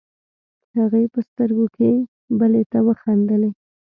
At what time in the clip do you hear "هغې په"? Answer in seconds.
0.77-1.19